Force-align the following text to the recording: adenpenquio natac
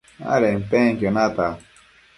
adenpenquio 0.33 1.07
natac 1.17 1.55